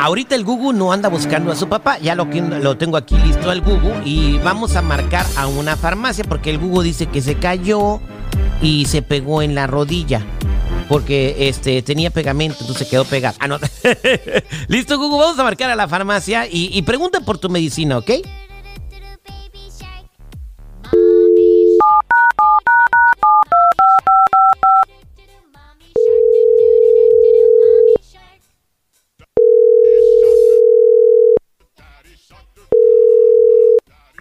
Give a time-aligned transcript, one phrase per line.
[0.00, 3.50] ahorita el Gugu no anda buscando a su papá, ya lo, lo tengo aquí listo
[3.50, 7.36] al Gugu y vamos a marcar a una farmacia porque el Gugu dice que se
[7.36, 8.00] cayó
[8.62, 10.24] y se pegó en la rodilla.
[10.88, 13.36] Porque este tenía pegamento, entonces quedó pegado.
[13.40, 13.58] Ah, no.
[14.68, 18.10] Listo, Gugu, vamos a marcar a la farmacia y, y pregunta por tu medicina, ¿ok?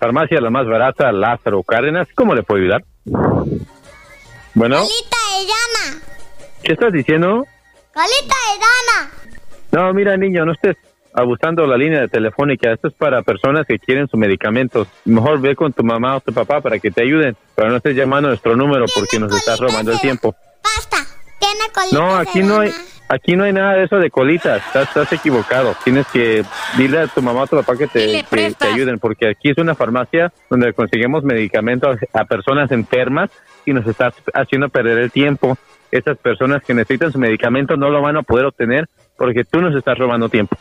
[0.08, 2.08] Farmacia la más barata, Lázaro Cárdenas.
[2.16, 2.86] ¿Cómo le puedo ayudar?
[4.54, 6.02] Bueno, ¡Colita de dama!
[6.64, 7.46] ¿qué estás diciendo?
[7.94, 9.12] ¡Colita de dama!
[9.74, 10.78] No, mira, niño, no estés
[11.14, 12.72] abusando de la línea de telefónica.
[12.72, 14.88] Esto es para personas que quieren sus medicamentos.
[15.04, 17.36] Mejor ve con tu mamá o tu papá para que te ayuden.
[17.54, 20.34] Pero no estés llamando a nuestro número porque nos estás robando el tiempo.
[20.64, 21.06] ¡Basta!
[21.38, 22.72] Tiene colita No, de aquí no hay.
[23.08, 24.66] Aquí no hay nada de eso de colitas.
[24.66, 25.76] Estás, estás equivocado.
[25.84, 26.44] Tienes que
[26.78, 29.58] dile a tu mamá o tu papá que te, que te ayuden porque aquí es
[29.58, 33.30] una farmacia donde conseguimos medicamentos a personas enfermas
[33.66, 35.58] y nos estás haciendo perder el tiempo.
[35.92, 39.76] Esas personas que necesitan su medicamento no lo van a poder obtener porque tú nos
[39.76, 40.58] estás robando tiempo.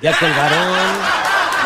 [0.00, 1.13] Ya colgaron.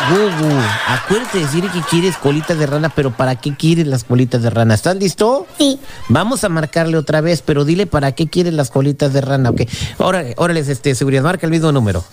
[0.07, 0.49] Gugu,
[0.87, 4.49] acuérdate de decir que quieres colitas de rana, pero ¿para qué quieres las colitas de
[4.49, 4.73] rana?
[4.73, 5.45] ¿Estás listo?
[5.57, 5.79] Sí.
[6.07, 9.61] Vamos a marcarle otra vez, pero dile para qué quieres las colitas de rana, ¿ok?
[9.97, 12.03] Órale, órale, este, seguridad, marca el mismo número.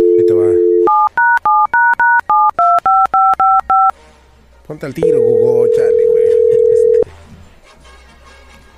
[0.00, 0.44] Ahí te va.
[4.66, 6.24] Ponte al tiro, Gugu, chale, güey.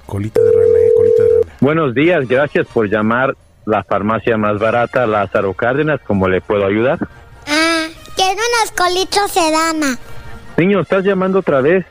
[0.06, 1.56] Colita de rana, eh, colita de rana.
[1.60, 3.36] Buenos días, gracias por llamar
[3.66, 6.00] la farmacia más barata, Lázaro Cárdenas.
[6.06, 6.98] ¿Cómo le puedo ayudar?
[8.66, 9.98] Ah, colitas de dama.
[10.56, 11.84] Niño, estás llamando otra vez.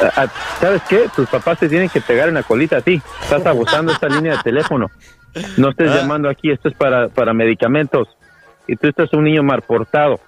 [0.00, 0.26] Ah, ah,
[0.60, 1.08] ¿Sabes qué?
[1.14, 3.02] Tus papás te tienen que pegar en la colita a ti.
[3.22, 4.90] Estás abusando esta línea de teléfono.
[5.56, 8.08] No estés llamando aquí, esto es para, para medicamentos.
[8.66, 10.20] Y tú estás un niño mal portado.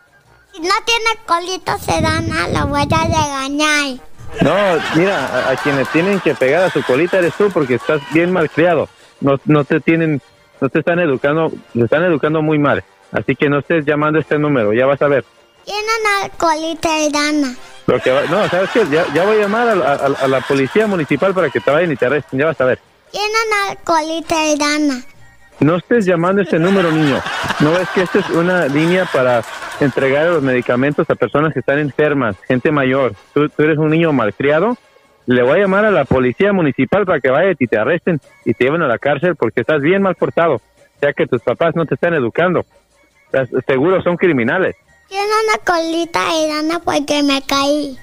[0.52, 3.98] Si no tiene colitas de dama, lo voy a regañar.
[4.42, 8.00] No, mira, a, a quienes tienen que pegar a su colita eres tú porque estás
[8.12, 8.88] bien mal criado.
[9.20, 10.20] No, no te tienen,
[10.60, 12.84] no te están educando, te están educando muy mal.
[13.12, 15.24] Así que no estés llamando este número, ya vas a ver.
[15.68, 17.54] Quiero una colita de dama.
[17.86, 18.86] Lo que va- no, ¿sabes qué?
[18.90, 21.70] Ya, ya voy a llamar a, la- a- a la policía municipal para que te
[21.70, 22.78] vayan y te arresten, ya vas a ver.
[23.10, 25.00] Quiero una colita de dama.
[25.60, 27.20] No estés llamando ese número, niño.
[27.60, 29.42] No ves que esta es una línea para
[29.80, 33.12] entregar los medicamentos a personas que están enfermas, gente mayor.
[33.34, 34.78] Tú, tú eres un niño malcriado.
[35.26, 38.54] Le voy a llamar a la policía municipal para que vaya y te arresten y
[38.54, 40.62] te lleven a la cárcel porque estás bien mal portado.
[41.02, 42.64] Ya que tus papás no te están educando.
[43.66, 44.76] Seguro son criminales.
[45.08, 47.96] Quiero una colita de dama porque me caí.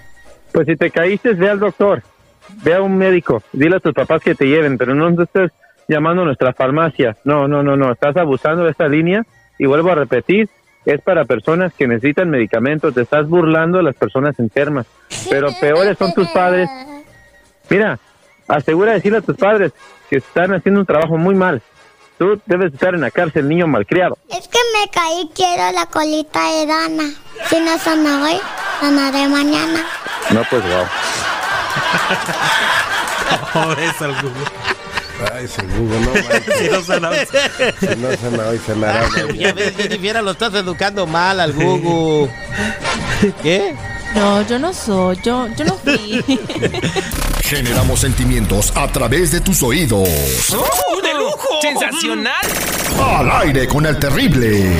[0.51, 2.01] Pues si te caíste, ve al doctor.
[2.63, 3.43] Ve a un médico.
[3.53, 5.51] Dile a tus papás que te lleven, pero no estés
[5.87, 7.15] llamando a nuestra farmacia.
[7.23, 7.91] No, no, no, no.
[7.91, 9.23] Estás abusando de esta línea
[9.59, 10.49] y vuelvo a repetir.
[10.85, 12.93] Es para personas que necesitan medicamentos.
[12.93, 14.87] Te estás burlando de las personas enfermas.
[15.29, 16.69] Pero peores son tus padres.
[17.69, 17.99] Mira,
[18.47, 19.73] asegura decirle a tus padres
[20.09, 21.61] que están haciendo un trabajo muy mal.
[22.17, 24.17] Tú debes estar en la cárcel, niño malcriado.
[24.95, 27.03] Caí, quiero la colita de dama.
[27.49, 28.39] Si no sana hoy,
[28.79, 29.85] sanaré mañana.
[30.31, 30.85] No, pues, wow.
[33.53, 34.45] Pobre el Gugu.
[35.33, 36.11] Ay, ese Gugu, no.
[36.57, 37.17] Si no sana hoy.
[37.79, 39.07] Si no sana hoy, sanará.
[39.09, 39.33] mañana.
[39.33, 42.29] Ya ves, Jenny Fiera, lo estás educando mal al Gugu.
[43.43, 43.75] ¿Qué?
[44.15, 46.23] No, yo no soy, yo, yo no fui.
[47.43, 50.07] Generamos sentimientos a través de tus oídos.
[50.53, 51.61] ¡Oh, de lujo!
[51.61, 52.45] ¡Sensacional!
[52.97, 54.73] Al aire con el terrible.